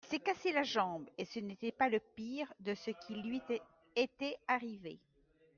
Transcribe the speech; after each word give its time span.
Il 0.01 0.05
s’était 0.07 0.23
cassé 0.31 0.51
la 0.51 0.63
jambe 0.63 1.07
et 1.19 1.25
ce 1.25 1.37
n’était 1.39 1.71
pas 1.71 1.87
le 1.87 1.99
pire 2.15 2.51
de 2.61 2.73
ce 2.73 2.89
qui 2.89 3.13
lui 3.21 3.39
été 3.95 4.35
arrivé. 4.47 4.97